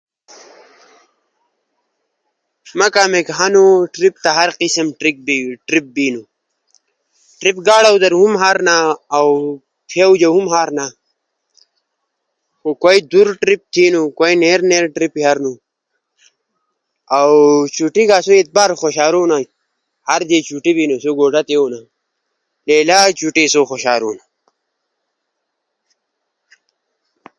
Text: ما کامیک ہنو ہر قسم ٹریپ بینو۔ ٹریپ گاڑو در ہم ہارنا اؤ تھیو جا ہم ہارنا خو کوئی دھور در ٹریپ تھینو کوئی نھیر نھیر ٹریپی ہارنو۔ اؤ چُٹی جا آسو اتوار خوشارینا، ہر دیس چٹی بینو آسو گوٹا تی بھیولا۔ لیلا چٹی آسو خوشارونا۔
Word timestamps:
ما 2.77 2.87
کامیک 2.95 3.27
ہنو 3.37 3.65
ہر 4.37 4.49
قسم 4.59 4.87
ٹریپ 4.99 5.87
بینو۔ 5.95 6.21
ٹریپ 7.39 7.57
گاڑو 7.67 7.93
در 8.01 8.13
ہم 8.19 8.33
ہارنا 8.41 8.75
اؤ 9.17 9.31
تھیو 9.89 10.09
جا 10.19 10.29
ہم 10.35 10.45
ہارنا 10.53 10.85
خو 12.59 12.69
کوئی 12.83 12.99
دھور 13.11 13.27
در 13.29 13.37
ٹریپ 13.41 13.61
تھینو 13.73 14.01
کوئی 14.17 14.33
نھیر 14.41 14.59
نھیر 14.69 14.85
ٹریپی 14.95 15.21
ہارنو۔ 15.25 15.53
اؤ 17.17 17.33
چُٹی 17.75 18.03
جا 18.09 18.15
آسو 18.23 18.31
اتوار 18.39 18.69
خوشارینا، 18.81 19.37
ہر 20.07 20.21
دیس 20.29 20.43
چٹی 20.49 20.71
بینو 20.77 20.95
آسو 20.99 21.11
گوٹا 21.19 21.41
تی 21.47 21.53
بھیولا۔ 21.57 21.79
لیلا 22.67 22.97
چٹی 23.19 23.43
آسو 23.47 23.61
خوشارونا۔ 23.69 24.23